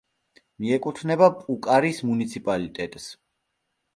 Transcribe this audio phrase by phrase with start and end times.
[0.63, 3.07] მიეკუთვნება პუკარის მუნიციპალიტეტს.